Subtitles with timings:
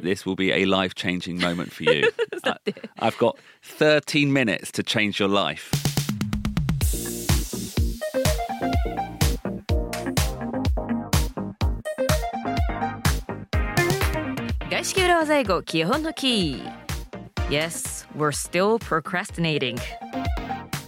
[0.00, 2.09] this will be a life changing moment for you.
[2.43, 2.55] I,
[2.99, 5.71] I've got 13 minutes to change your life.
[14.69, 16.81] 外資系裏技英語基本のキー
[17.49, 19.77] Yes, we're still procrastinating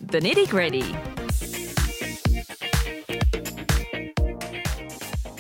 [0.02, 0.96] The nitty gritty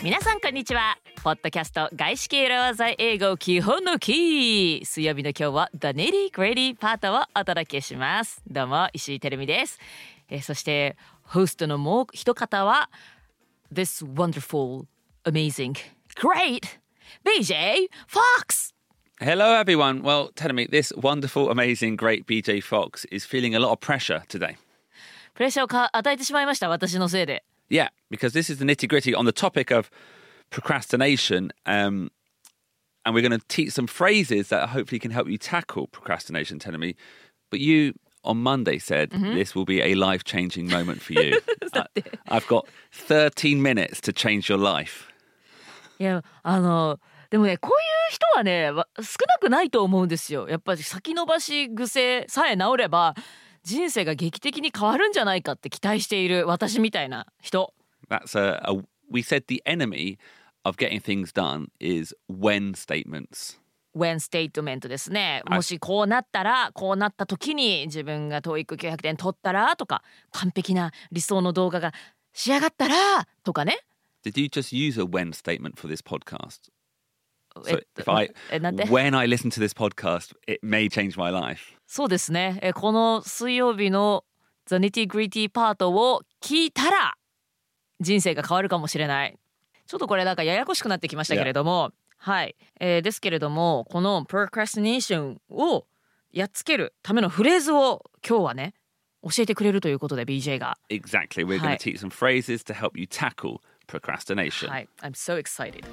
[0.04, 9.79] 皆さんこんにちは ポッドキャスト外資系裏技英語基本のキー水曜日の今日は The nitty gritty パートをお届けしますどうも石井てるみです
[10.27, 12.89] えーそしてホストのもう一方は
[13.73, 14.88] This wonderful,
[15.23, 15.77] amazing,
[16.15, 16.77] great
[17.23, 18.73] BJ Fox!
[19.21, 20.01] Hello, everyone.
[20.01, 24.23] Well, telling me this wonderful, amazing, great BJ Fox is feeling a lot of pressure
[24.27, 24.57] today.
[25.35, 27.45] プレッシャーをか与えてしまいました、私のせいで。
[27.70, 29.90] Yeah, because this is the nitty gritty on the topic of
[30.52, 31.52] procrastination.
[31.66, 32.10] Um,
[33.05, 36.80] and we're going to teach some phrases that hopefully can help you tackle procrastination, telling
[36.80, 36.95] me.
[37.50, 41.40] But you on Monday said this will be a life changing moment for you.
[41.73, 41.87] I,
[42.29, 45.07] I've got 13 minutes to change your life.
[45.98, 50.48] いや、あの、でもね、こういう人はね、わ少なくないと思うんですよ。
[50.48, 53.15] やっぱり先延ばし癖さえ治れば、
[53.65, 57.74] 人生が劇的に変わるんじゃないかって期待している私みたいな人。
[58.09, 60.18] That's a, a we said the enemy
[60.63, 63.59] of getting things done is when statements.
[63.95, 65.44] when statement ですね。
[65.47, 71.94] もしこうなったら、こうなった時に自分が TOEIC900 点取ったらとか、完璧な理想の動画が
[72.34, 73.78] 仕上がったらとかね。
[74.25, 76.72] Did you just use a when statement for this podcast?
[77.67, 78.34] え So if I
[78.89, 81.78] when I listen to this podcast, it may change my life.
[81.85, 82.57] そうですね。
[82.63, 84.25] えこの水曜日の
[84.66, 87.16] The Nitty Gritty パートを聞いたら
[88.00, 89.38] 人生が変わるかもしれない。
[89.94, 95.86] ちょっとこれなんかややこしくなってきましたけれども、はい、えーですけれどもこの procrastination を
[96.31, 98.74] やっつけるためのフレーズを今日はね
[99.22, 100.80] 教えてくれるということで BJ が。
[100.90, 101.46] Exactly.
[101.46, 104.68] We're going to teach some phrases to help you tackle procrastination.
[104.68, 105.84] はい、I'm so excited.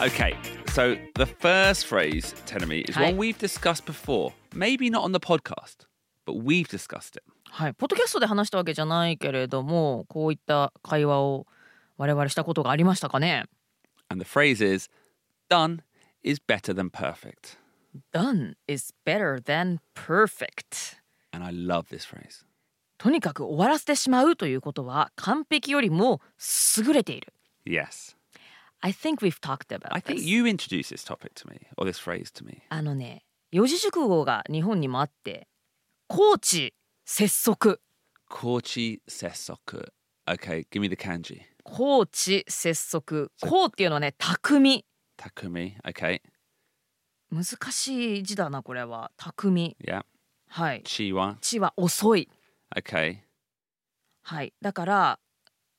[0.00, 0.34] Okay.
[0.72, 4.32] So the first phrase, Tenemy, is one we've discussed before.
[4.54, 5.86] Maybe not on the podcast,
[6.30, 7.22] but we've discussed it.
[7.50, 11.46] はい、ポッドキャストで話したわけじゃないけれどもこういった会話を
[11.96, 13.46] 我々したことがありましたかね
[14.08, 14.88] And the phrase is
[15.48, 15.82] done
[16.22, 17.58] is better than perfect.
[18.12, 21.00] Done is better than perfect.
[21.32, 22.44] And I love this phrase.
[22.98, 26.20] とにかく終わらせてしまうということは完璧よりも
[26.78, 27.32] 優れている。
[27.66, 28.16] Yes.
[28.82, 31.98] I think we've talked about I think you introduced this topic to me, or this
[31.98, 32.62] phrase to me.
[32.68, 35.48] あのね、四字熟語が日本にもあって、
[36.12, 37.80] 高知拙速、
[38.28, 39.86] Kochi sesoku.
[40.26, 41.42] Okay, give me the kanji.
[41.62, 44.58] 高知拙速、高っていうのはね、巧
[45.16, 45.76] Takumi.
[45.84, 46.20] Okay.
[47.30, 49.12] 難しい字だなこれは。
[49.16, 50.02] 巧 Yeah.
[50.48, 50.82] はい。
[50.82, 51.36] Chiwa.
[51.40, 52.28] 知は遅い。
[52.74, 53.18] Okay.
[54.22, 54.52] はい。
[54.60, 55.18] だから、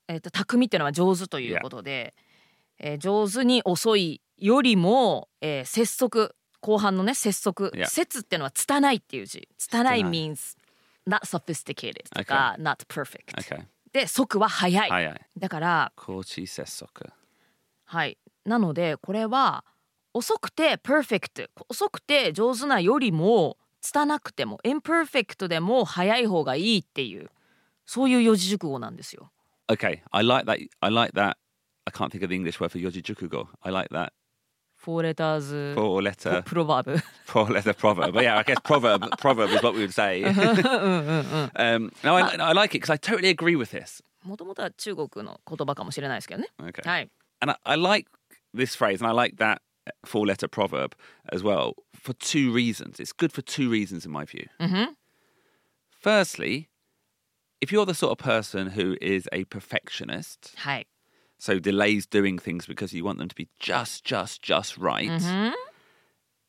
[0.07, 2.15] えっ、と巧っていうのは上手ということで、
[2.79, 7.87] えー上手に遅いよりも、えー拙速後半のね拙速 Yeah.
[7.87, 10.57] 拙っていうのは拙いっていう字拙い means
[11.07, 13.65] not sophisticated とか、not perfect、Okay.
[13.91, 17.09] で速は速い.だから、Kochi sesoku.
[17.85, 19.65] はい、なのでこれは
[20.13, 27.29] 遅くて perfect 遅くて上手なよりも拙くても imperfect でも速い方がいいっていう
[27.85, 29.31] そういう四字熟語なんですよ。
[29.67, 30.59] Okay, I like that.
[30.81, 31.37] I like that.
[31.85, 33.47] I can't think of the English word for yojijukugo.
[33.61, 34.11] I like that.
[34.80, 36.96] four letters Four letter, プロバーブ
[37.26, 38.12] four letter proverb.
[38.12, 40.22] But yeah, I guess proverb, proverb is what we would say.
[40.24, 44.02] um, no, I, I like it because I totally agree with this.
[44.24, 46.48] もともとは中国の言葉かもしれないですけどね。
[46.60, 46.88] Okay.
[46.88, 47.10] はい。
[47.40, 48.08] And I, I like
[48.54, 49.60] this phrase and I like that
[50.04, 50.92] four letter proverb
[51.32, 52.98] as well for two reasons.
[52.98, 54.46] It's good for two reasons, in my view.
[56.00, 56.68] Firstly,
[57.60, 60.86] if you're the sort of person who is a perfectionist, はい。
[61.41, 65.09] So delays doing things because you want them to be just, just, just right,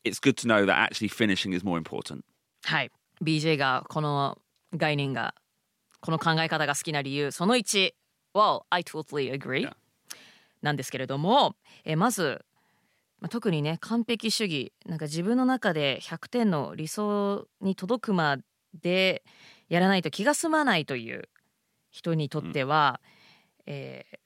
[0.03, 2.23] it's good to know that actually finishing is more important.
[2.63, 2.91] はい。
[3.21, 4.37] BJ がこの
[4.75, 5.33] 概念が、
[5.99, 7.93] この考え方が好きな理由、その1。
[8.35, 9.63] Well, I totally agree.
[9.63, 9.73] Yeah.
[10.61, 11.55] なんですけれども、
[11.85, 12.45] えまず、
[13.19, 18.37] まあ特にね、完璧主義、なんか自分の中で100点の理想に届くま
[18.79, 19.23] で
[19.69, 21.29] やらないと気が済まないという
[21.89, 23.01] 人にとっては、
[23.65, 24.22] えー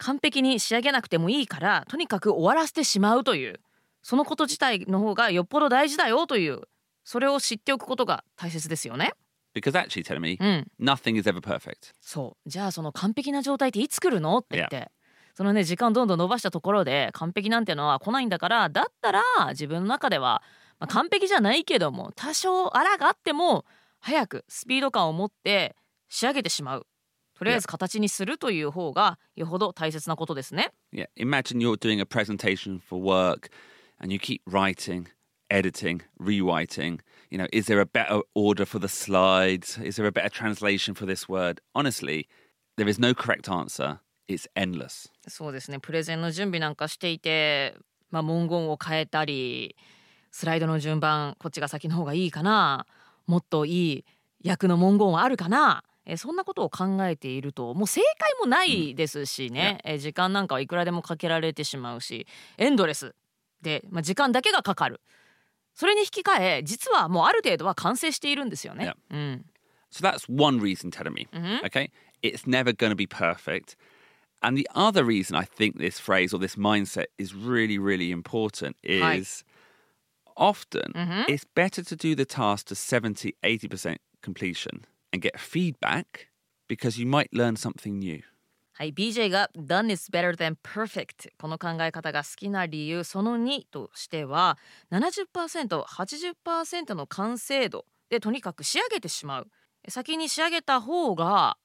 [0.00, 3.60] 完璧に仕上げなくてもいいから、とにかく終わらせてしまうという、
[4.02, 6.62] そのこと自体の方がよっぽど大事だよという、
[7.04, 9.12] それを知っておくことが大切ですよね。
[9.54, 11.92] Because actually, me うん、nothing is ever perfect.
[12.00, 12.48] そう。
[12.48, 14.90] じゃあその完璧な状態っていつ来るのって言って、
[15.34, 20.42] そのね時間どんどん伸ばしたところで完璧なんてのは来ないんだからだったら自分の中では、
[20.78, 23.64] まあ、完璧じゃないけども多少あらがあっても
[24.00, 25.76] 早くスピード感を持って
[26.08, 26.86] 仕上げてしまう
[27.40, 30.74] とりあえず形にするという方がよほど大切なことですね。
[30.92, 31.06] Yeah.
[31.16, 33.48] Imagine you're doing a presentation for work
[33.98, 35.06] and you keep writing,
[35.48, 37.00] editing, rewriting.
[37.30, 39.78] You know, is there a better order for the slides?
[39.82, 41.62] Is there a better translation for this word?
[41.74, 42.28] Honestly,
[42.76, 44.00] there is no correct answer.
[44.28, 45.08] It's endless.
[45.26, 47.74] そうですねプレゼンの準備なんかしていて、
[48.10, 49.76] まあ、文言を変えたり
[50.30, 52.84] スライドの順番こっちが先の方がいいかな
[53.26, 54.04] もっといい
[54.42, 62.26] 役の文言はあるかなえそんなことを考えているともう正解もないですしね、え時間なんかはいくらでもかけられてしまうし
[62.58, 63.14] エンドレス
[63.62, 65.00] で、まあ、時間だけがかかる
[65.74, 68.92] それに引き換え実はもうある程度は完成しているんですよね。
[69.10, 69.44] うん、
[69.90, 71.26] So that's one reason, telling me.
[71.64, 71.90] Okay.
[72.22, 73.76] It's never going to be perfect.
[74.42, 78.76] And the other reason I think this phrase or this mindset is really, really important
[78.82, 79.44] is
[80.36, 80.92] often
[81.28, 86.28] it's better to do the task to 70, 80% completion and get feedback
[86.68, 88.22] because you might learn something new.
[88.72, 94.56] はい、BJ が Done is better than perfect この考え方が好きな理由その2としては
[94.90, 99.48] 70%80% の完成度でとにかく仕上げてしまう
[99.88, 101.58] 先に仕上げた方が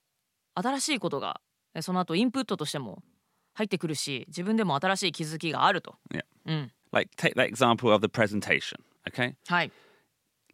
[0.55, 1.39] 新しいことが
[1.73, 3.03] えその後インプットとしても
[3.53, 6.23] 入ってくるし自分でも新しい気づきがあると、Yeah.
[6.45, 8.79] うん、Like take that example of the presentation.
[9.09, 9.35] Okay.
[9.47, 9.71] はい、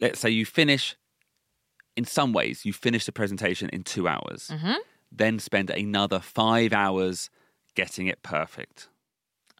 [0.00, 0.96] Let's say you finish,
[1.96, 4.50] in some ways, you finish the presentation in two hours,
[5.10, 7.30] then spend another five hours
[7.74, 8.88] getting it perfect.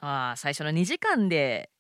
[0.01, 1.71] あー最初の2時間で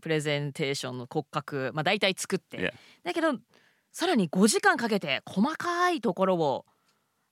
[0.00, 2.72] プレゼンテーションの骨格、まあ、大体作って、Yeah.
[3.04, 3.38] だけど
[3.92, 6.64] さらに5時間かけて細かいところを、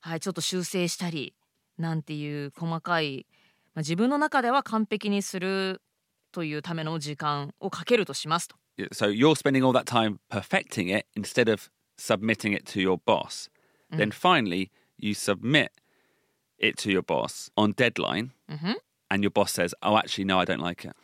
[0.01, 1.35] はい、ちょっと修正したり
[1.79, 3.27] なんていう細かい、
[3.75, 5.83] まあ、自分の中では完璧にする
[6.31, 8.57] というための時間をかけるとしますと。
[8.79, 13.51] Yeah, So you're spending all that time perfecting it instead of submitting it to your boss.
[13.91, 15.73] Then finally, you submit
[16.59, 18.31] it to your boss on deadline,
[19.11, 20.97] and your boss says, "Oh, actually, no, I don't like it."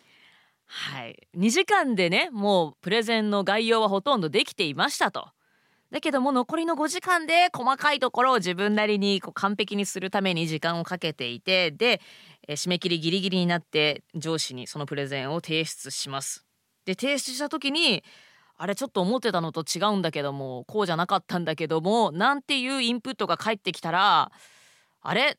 [0.66, 5.28] はい、2時間でねもうプレゼンの概要はほとんどできていましたと。
[5.93, 12.00] だけども残りの5時間で細かいところを自分なりにこう完璧にするために時間をかけていてで
[12.48, 16.44] えー締め切りギリギリになって上司にそのプレゼンを提出します。
[16.84, 18.02] で提出した時に
[18.58, 24.31] あれちょっと思ってたのと違うんだけどもこうじゃなかったんだけどもなんていうインプットが返ってきたら
[25.03, 25.37] あれ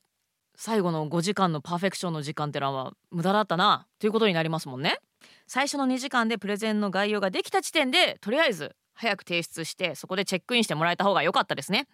[0.56, 4.98] 最後の5時間のパーフェクションの時間ってのは無駄だったなということになりますもんね。
[5.46, 11.86] 最初の2時間でプレゼンの概要ができた時点でとりあえず早く提出してそこでチェックインしてもらえた方が良かったですね。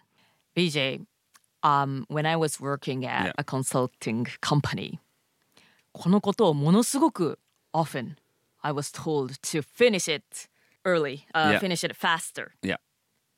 [0.55, 1.01] BJ、
[1.61, 4.99] um, when I was working at a consulting company
[5.91, 7.39] このことをものすごく
[7.73, 8.15] often
[8.61, 10.23] I was told to finish it
[10.85, 11.59] early、uh, Yeah.
[11.59, 12.77] finish it faster Yeah,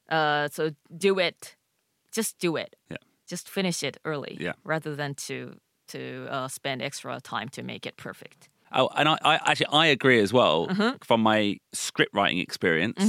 [0.09, 1.55] uh, so do it
[2.11, 2.97] just do it yeah,
[3.27, 4.53] just finish it early Yeah.
[4.63, 5.57] rather than to
[5.87, 9.85] to uh, spend extra time to make it perfect Oh, and I, I actually I
[9.87, 10.67] agree as well
[11.01, 12.99] from my script writing experience.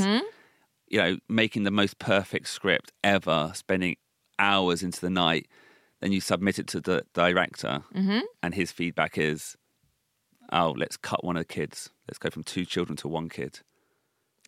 [0.90, 3.96] You know, making the most perfect script ever, spending
[4.38, 5.48] hours into the night,
[6.00, 7.82] then you submit it to the director,
[8.42, 9.56] and his feedback is,
[10.52, 11.90] "Oh, let's cut one of the kids.
[12.06, 13.60] Let's go from two children to one kid."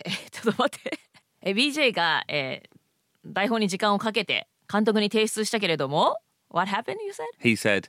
[0.05, 0.99] えちょっと待って
[1.43, 2.81] え BJ が、えー
[3.27, 6.17] 台本に時間をかけて監督に提出したけれども
[6.49, 7.27] What happened you said?
[7.39, 7.87] He said,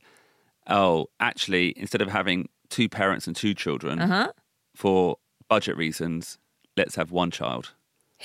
[0.67, 4.33] "Oh, actually, instead of having two parents and two children, Uh-huh.
[4.75, 6.37] for budget reasons,
[6.75, 7.73] let's have one child."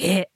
[0.01, 0.29] え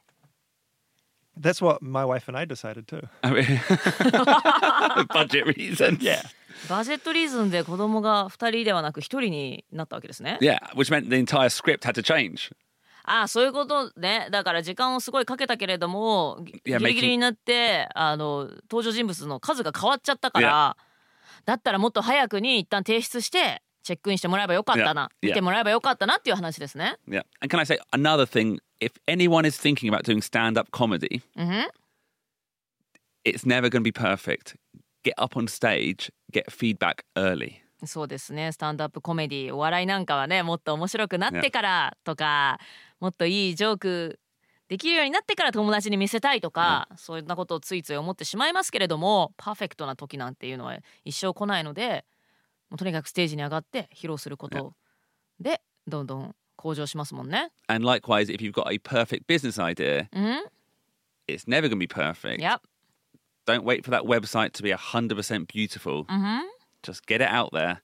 [1.38, 3.02] That's what my wife and I decided too.
[3.22, 5.98] I mean, budget reasons.
[6.02, 6.22] Yeah.
[6.68, 12.52] バジェットリーズンで子供が2人ではなく1人になったわけですね Yeah, which meant the entire script had to change.
[13.12, 20.76] ああそういうことねだから時間をすごいかけたけれどもギリギリになってあの登場人物の数が変わっちゃったから
[21.44, 27.22] だったらもっと早くに一旦提出してチェックインしてもらえばよかったな.見てもらえばよかったなっていう話ですね Yeah.
[27.40, 28.58] And can I say another thing?
[28.80, 31.22] If anyone is thinking about doing stand up comedy,
[33.24, 34.56] it's never going to be perfect.
[35.02, 37.62] Get up on stage, get feedback early.
[37.86, 42.58] そうですねスタンドアップコメディお笑いなんかはねもっと面白くなってからとか
[43.00, 44.18] もっといいジョーク
[44.68, 52.04] できるようになってから友達に見せたいとか、そんなことをついつい思ってしまいますけれどもパーフェクトな時なんていうのは一生来ないので
[52.68, 54.74] もうとにかくステージに上がって披露すること
[55.40, 57.50] でどんどん向上しますもんね。
[57.66, 60.44] And likewise, if you've got a perfect business idea, うん、
[61.26, 62.40] It's never going to be perfect.
[62.40, 62.60] Yep.
[63.46, 66.04] Don't wait for that website to be 100% beautiful.
[66.04, 66.46] Mm-hmm.
[66.82, 67.78] Just get it out there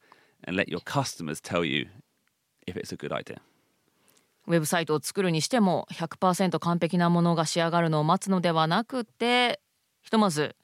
[0.46, 1.86] and let your customers tell you
[2.66, 3.38] if it's a good idea.
[4.48, 9.60] ウェブサイトを作るにしても100%完璧なものが仕上がるのを待つのではなくて
[10.02, 10.54] ひとまず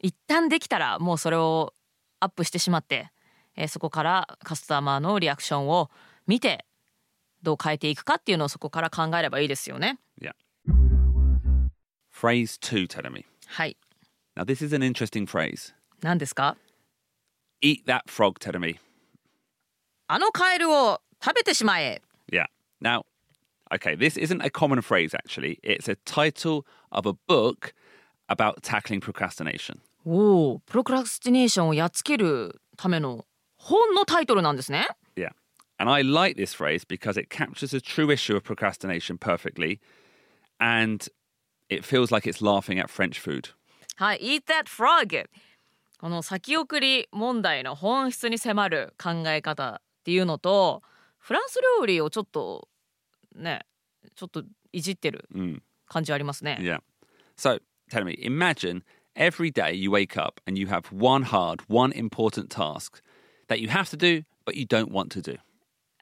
[0.00, 1.74] 一旦できたらもうそれを
[2.20, 3.10] アップしてしまって、
[3.54, 5.90] えーそこからカスタマーのリアクションを
[6.26, 6.64] 見て
[7.42, 9.98] どう変えていくかっていうのをそこから考えればいいですよね。
[10.20, 10.32] Yeah.
[12.12, 13.24] Phrase two, Telemi.
[13.46, 13.76] はい。
[14.36, 15.74] Now, this is an interesting phrase.
[16.02, 16.56] 何ですか？
[17.61, 18.77] Eat that frog, Telemi.
[20.07, 22.45] あのカエルを食べてしまえ Yeah.
[22.81, 23.03] Now,
[23.71, 25.59] okay, this isn't a common phrase actually.
[25.63, 27.73] It's a title of a book
[28.27, 29.79] about tackling procrastination.
[30.05, 34.87] おおプロクラスティネーションをやっつけるための本のタイトルなんですね。
[35.15, 35.31] Yeah.
[35.79, 39.79] And I like this phrase because it captures a true issue of procrastination perfectly
[40.59, 41.07] and
[41.69, 43.53] it feels like it's laughing at French food.
[43.95, 45.25] はい、Eat that frog
[45.98, 50.82] この先送り問題の本質に迫る考え方っていうのと
[51.18, 52.68] フランス料理をちょっと
[53.34, 53.66] ね
[54.14, 55.60] ちょっといじってる Mm.
[55.86, 56.58] 感じはありますね。
[56.60, 56.80] Yeah.
[57.36, 58.82] So tell me, imagine
[59.16, 63.02] every day you wake up and you have one hard, one important task
[63.48, 65.38] that you have to do, but you don't want to do.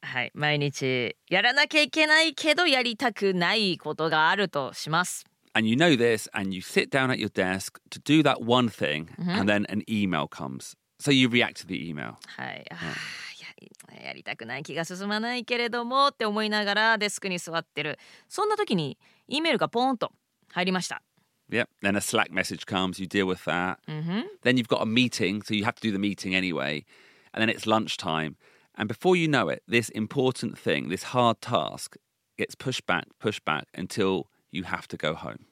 [0.03, 5.25] はい、毎日やらなきゃいけないけどやりたくないことがあるとします。
[5.57, 9.09] and you know this, and you sit down at your desk to do that one thing,
[9.19, 9.31] mm-hmm.
[9.31, 10.77] and then an email comes.
[10.99, 12.19] So you react to the email.
[12.37, 12.67] はい。
[12.71, 12.77] Yeah.
[14.05, 17.99] やりたくない気が進まないけれどもって思いながらデスクに座ってる
[18.29, 18.99] そんな時に
[19.29, 20.13] E メールがポーンと
[20.53, 21.03] 入りました
[21.49, 23.79] Then a Slack message comes, you deal with that.
[23.89, 24.23] Mm-hmm.
[24.43, 26.85] Then you've got a meeting, so you have to do the meeting anyway.
[27.33, 28.37] And then it's lunchtime.
[28.77, 31.97] And before you know it, this important thing, this hard task,
[32.37, 35.46] gets pushed back, pushed back until you have to go home.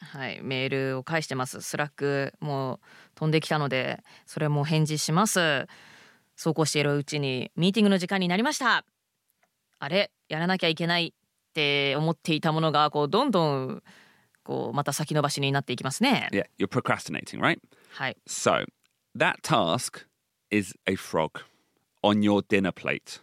[0.00, 1.60] はい、メールを返してます。
[1.60, 2.80] スラックもう
[3.14, 5.66] 飛んできたので、それも返事します。
[6.36, 8.84] そうこうしているうちにミーティングの時間になりました。
[9.78, 13.82] あれ、やらなきゃいけないって思っていたものがこうどんどん
[14.42, 16.28] こうまた先延ばしになっていきますね。
[16.32, 17.58] Yeah, you're procrastinating, right?
[17.90, 18.64] はい、So
[19.16, 20.06] that task
[20.50, 21.42] is a frog
[22.02, 23.20] on your dinner plate.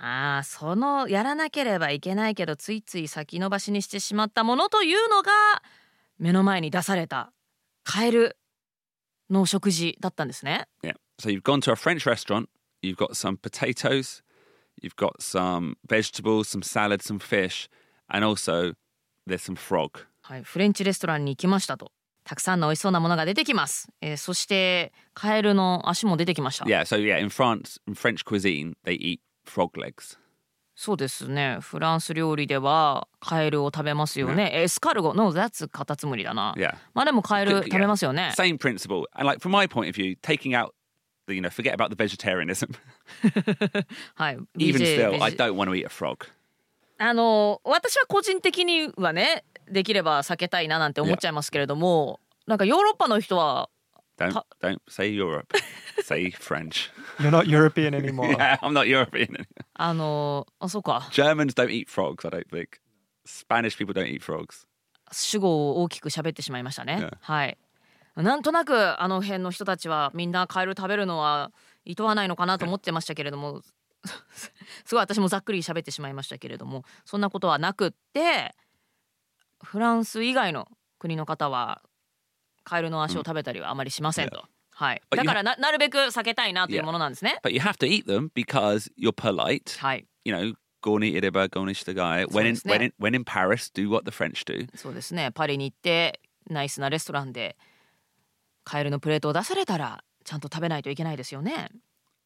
[0.00, 5.30] ああ、そのやらなければいけないけどついつい先延ばしにしてしまったものというのが
[6.18, 7.32] 目の前に出された
[7.82, 8.36] カエル
[9.30, 10.66] の食事だったんですね。
[10.82, 10.94] Yeah.
[11.20, 12.48] So you've gone to a French restaurant,
[12.82, 14.22] you've got some potatoes,
[14.82, 17.68] you've got some vegetables, some salad, some fish,
[18.08, 18.74] and also
[19.26, 20.06] there's some frog.
[20.22, 21.92] はい、フレンチレストランに行きましたと。
[22.24, 23.88] たくさんの美味しそうなものが出てきます。
[24.00, 26.64] えーそしてカエルの足も出てきました。
[26.64, 30.18] Yeah, so yeah, in France, in French cuisine, they eat frog legs.
[30.76, 31.58] そうですね。
[31.60, 34.50] フランス料理ではカエルを食べますよね。
[34.54, 36.52] エスカルゴ、no, that's カタツムリだな。
[36.56, 36.74] Yeah.
[36.94, 38.32] まあでもカエル.食べますよね。
[38.36, 39.04] Same principle.
[39.12, 40.72] And like from my point of view, taking out
[41.28, 42.74] the, you know, forget about the vegetarianism.
[44.16, 44.38] はい。
[44.58, 46.26] Even still, I don't want to eat a frog.
[46.98, 53.70] あの私は個人的にはね、できれば避けたいななんて思っちゃいますけれども、なんかヨーロッパの人は
[54.16, 55.52] Don't Ta- don't say Europe.
[56.04, 56.90] say French.
[57.18, 58.28] You're not European anymore.
[58.30, 59.46] Yeah, I'm not European.
[59.74, 62.78] あのあそうか Germans don't eat frogs, I don't think.
[63.26, 64.66] Spanish people don't eat frogs.
[65.12, 66.96] 主語を大きく喋ってしまいましたね。
[67.00, 67.16] Yeah.
[67.20, 67.58] はい。
[68.16, 71.50] なんとなくあの辺の人たちはみんなカエル食べるのは
[71.84, 73.62] いとわないのかなと思ってましたけれども
[74.84, 78.54] すごい私もざっくり喋ってしまいましたけれどもそんなことはなくって
[79.64, 80.68] フランス以外の
[81.00, 81.82] 国の方は
[82.64, 84.44] カエルの足を食べたりはあまりしませんと。
[84.70, 86.84] はい、But だ you からななるべく避けたいなという Yeah.
[86.84, 87.38] ものなんですね。
[87.44, 89.78] But you have to eat them because you're polite.
[89.78, 92.26] はい、You know, gorni ireba, gornish the guy.
[92.26, 94.68] When in, So when, it's in, when in Paris, do what the French do.
[94.76, 97.56] そうですねパリに行ってナイスなレストランで
[98.64, 101.70] カエルのプレートを出されたらちゃんと食べないといけないですよね。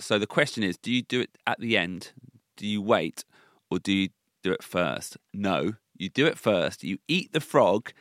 [0.00, 2.12] So the question is do you do it at the end?
[2.56, 3.24] Do you wait
[3.70, 4.10] or do you
[4.42, 5.18] do it first?
[5.34, 6.86] No, you do it first.
[6.86, 7.92] You eat the frog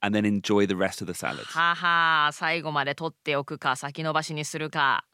[0.00, 1.44] and then enjoy the rest of the salad.
[1.46, 5.04] はは最後まで取っておくか先延ばしにするか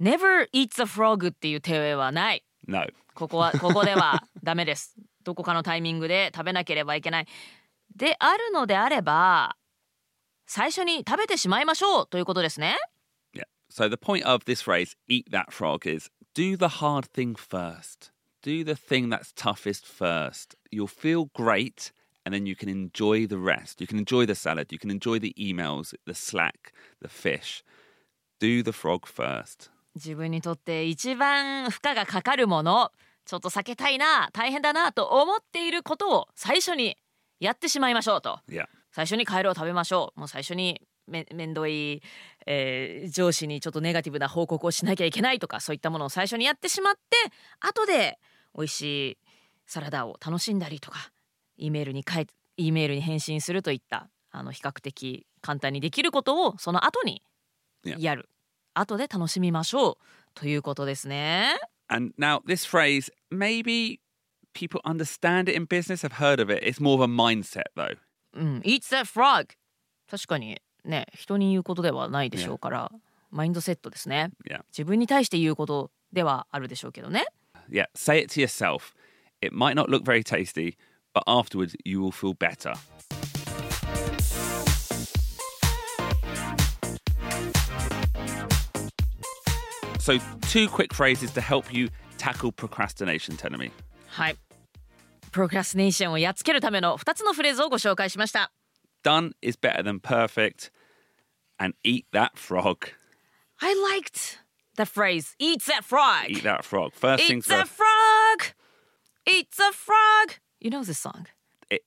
[0.00, 2.86] Never eats a frog っていう手はない No.
[3.14, 7.26] ここはここではダメですどこかのタイミングで食べなければいけない
[7.94, 9.56] であるのであれば
[10.46, 12.76] 最初に食べてしまいましょうということですね
[13.34, 13.44] Yeah.
[13.70, 18.10] So the point of this phrase, eat that frog, is do the hard thing first.
[18.42, 20.56] Do the thing that's toughest first.
[20.70, 21.92] You'll feel great
[22.24, 23.80] and then you can enjoy the rest.
[23.80, 24.66] You can enjoy the salad.
[24.70, 27.64] You can enjoy the emails, the Slack, the fish.
[28.40, 29.70] Do the frog first.
[29.94, 32.90] 自分にとって一番負荷がかかるもの
[33.26, 36.96] ちょっと避けたいな大変だなと思っていることを最初に
[37.40, 38.64] やってしまいましょうと Yeah.
[38.90, 42.02] 最初にカエルを食べましょうもう最初にめ面倒い、
[42.46, 47.00] えー上司にちょっとネガティブな報告をしなきゃいけないとかそういったものを最初にやってしまって
[47.60, 48.18] 後で
[48.56, 49.18] 美味しい
[49.66, 51.11] サラダを楽しんだりとか
[51.56, 57.22] E メールに書い E メールに返信するといったあの比較的簡単にできることをその後に
[57.84, 57.98] Yeah.
[57.98, 58.28] やる、
[58.74, 59.96] 後で楽しみましょう
[60.34, 61.56] ということですね。
[61.88, 63.98] And now this phrase, maybe
[64.54, 66.64] people understand it in business, have heard of it.
[66.64, 67.96] It's more of a mindset though.
[68.34, 69.48] うん、Eat that frog
[70.08, 72.92] 確かにね人に言うことではないでしょうから、
[73.32, 74.60] マインドセットですね Yeah.
[74.70, 77.26] 自分に対して言うことではあるでしょうけどね
[77.68, 78.94] Yeah, say it to yourself.
[79.40, 80.76] It might not look very tasty,
[81.13, 82.73] but afterwards you will feel better.
[89.99, 93.71] So, two quick phrases to help you tackle procrastination, Tenemy.
[94.07, 94.37] はい
[95.31, 98.51] プロクラスネーションをやっつけるための2つのフレーズをご紹介しました
[99.03, 100.71] Done is better than perfect,
[101.59, 102.89] and eat that frog.
[103.61, 104.39] I liked
[104.75, 106.93] the phrase Eat that frog Eat that frog.
[106.93, 107.71] First Eat things the first.
[107.73, 108.55] frog
[109.27, 111.26] Eat the frog You know this song?
[111.70, 111.82] It,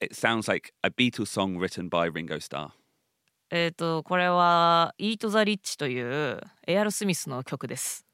[0.00, 2.72] it sounds like a Beatles song written by Ringo Starr.
[3.52, 8.04] えっ、とこれは Eat the Rich というエアロスミスの曲です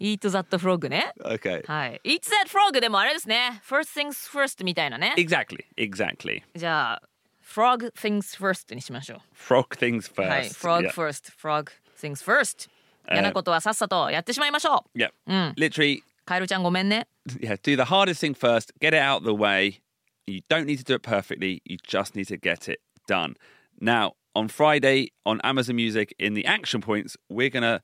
[0.00, 1.62] Eat that frog ね Okay.
[1.66, 2.00] はい。
[2.04, 3.60] Eat that frog でもあれですね。
[3.62, 5.14] First things first みたいなね。
[5.18, 5.66] Exactly.
[5.76, 6.42] Exactly.
[6.54, 7.02] じゃあ、
[7.44, 9.18] frog things first にしましょう。
[9.36, 10.28] Frog things first.
[10.28, 10.44] はい。
[10.48, 12.70] frog first, frog things first。
[12.70, 12.78] えー
[13.10, 14.98] 嫌なことはさっさとやってしまいましょう。
[14.98, 15.10] Yeah.
[15.54, 17.08] Literally, カエルちゃんごめんね。
[17.40, 19.80] yeah, do the hardest thing first, get it out of the way.
[20.26, 23.36] You don't need to do it perfectly, you just need to get it done.
[23.80, 27.80] Now, on Friday on Amazon Music in the action points, we're going to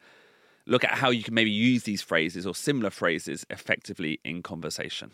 [0.67, 5.13] look at how you can maybe use these phrases or similar phrases effectively in conversation.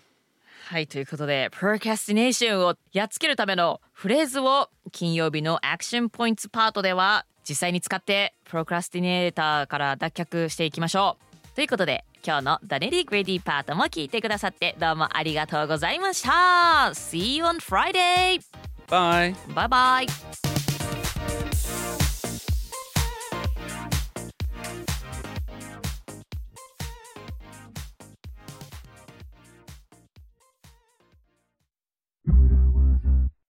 [0.65, 0.89] はい。
[0.89, 11.55] ということで、procrastination をやっつけるためのフレーズを金曜日のアクションポイントパートでは実際に使って procrastinator から脱却していきましょう。
[11.55, 16.91] ということで、今日の The Nitty Gritty パートも聞いてくださってどうもありがとうございました。
[16.93, 18.41] See you on Friday!
[18.89, 19.35] Bye.
[19.55, 20.50] バイバイ